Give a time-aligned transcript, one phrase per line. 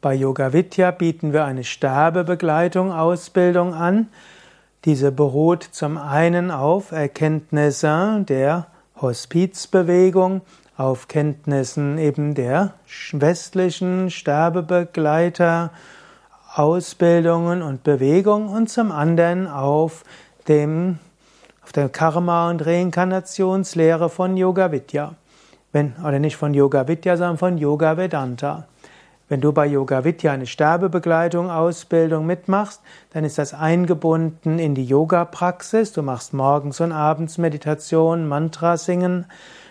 [0.00, 4.06] Bei Yoga Vidya bieten wir eine Sterbebegleitung Ausbildung an.
[4.84, 8.68] Diese beruht zum einen auf Erkenntnisse der
[9.00, 10.42] Hospizbewegung,
[10.76, 12.74] auf Kenntnissen eben der
[13.10, 15.70] westlichen Sterbebegleiter
[16.54, 20.04] Ausbildungen und Bewegung und zum anderen auf
[20.46, 21.00] dem
[21.64, 25.16] auf der Karma und Reinkarnationslehre von Yoga Vidya.
[25.72, 28.68] Wenn, oder nicht von Yoga Vidya, sondern von Yoga Vedanta.
[29.28, 32.80] Wenn du bei Yoga Vidya eine Sterbebegleitung, Ausbildung mitmachst,
[33.12, 35.92] dann ist das eingebunden in die Yoga-Praxis.
[35.92, 39.26] Du machst morgens und abends Meditation, Mantra singen.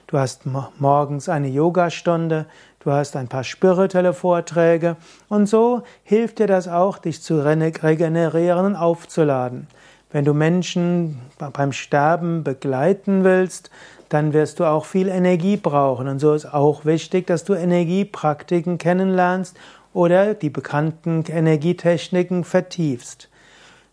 [0.05, 2.45] Du hast morgens eine Yogastunde.
[2.79, 4.95] Du hast ein paar spirituelle Vorträge.
[5.27, 9.67] Und so hilft dir das auch, dich zu regenerieren und aufzuladen.
[10.11, 13.69] Wenn du Menschen beim Sterben begleiten willst,
[14.09, 16.07] dann wirst du auch viel Energie brauchen.
[16.07, 19.57] Und so ist auch wichtig, dass du Energiepraktiken kennenlernst
[19.93, 23.29] oder die bekannten Energietechniken vertiefst.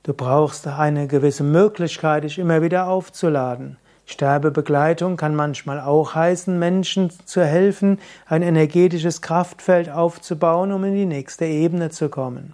[0.05, 3.79] Du brauchst eine gewisse Möglichkeit, dich immer wieder aufzuladen.
[4.07, 11.07] Sterbebegleitung kann manchmal auch heißen, Menschen zu helfen, ein energetisches Kraftfeld aufzubauen, um in die
[11.07, 12.53] nächste Ebene zu kommen.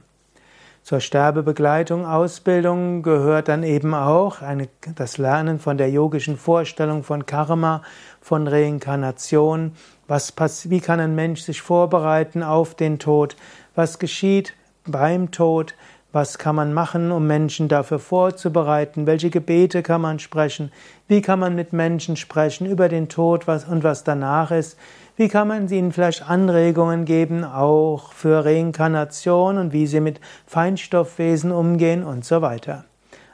[0.90, 7.26] Zur Sterbebegleitung, Ausbildung gehört dann eben auch eine, das Lernen von der yogischen Vorstellung von
[7.26, 7.82] Karma,
[8.20, 9.76] von Reinkarnation.
[10.08, 10.34] Was
[10.68, 13.36] wie kann ein Mensch sich vorbereiten auf den Tod?
[13.76, 15.76] Was geschieht beim Tod?
[16.12, 19.06] Was kann man machen, um Menschen dafür vorzubereiten?
[19.06, 20.72] Welche Gebete kann man sprechen?
[21.06, 24.76] Wie kann man mit Menschen sprechen über den Tod und was danach ist?
[25.14, 31.52] Wie kann man ihnen vielleicht Anregungen geben, auch für Reinkarnation und wie sie mit Feinstoffwesen
[31.52, 32.86] umgehen und so weiter?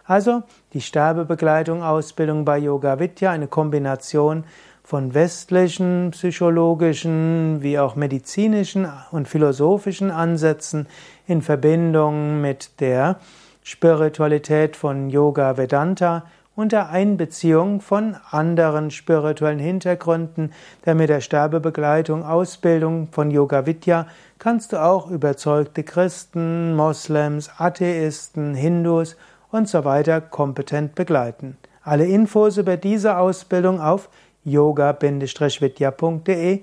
[0.05, 0.43] Also
[0.75, 4.45] die Sterbebegleitung, Ausbildung bei Yoga Vidya, eine Kombination
[4.87, 10.87] von westlichen, psychologischen wie auch medizinischen und philosophischen Ansätzen
[11.27, 13.17] in Verbindung mit der
[13.65, 20.53] Spiritualität von Yoga Vedanta und der Einbeziehung von anderen spirituellen Hintergründen,
[20.87, 24.07] denn mit der Sterbebegleitung, Ausbildung von Yoga Vidya
[24.39, 29.17] kannst du auch überzeugte Christen, Moslems, Atheisten, Hindus
[29.51, 31.57] und so weiter kompetent begleiten.
[31.83, 34.09] Alle Infos über diese Ausbildung auf
[34.47, 36.63] yoga-vidya.de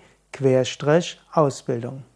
[1.31, 2.12] Ausbildung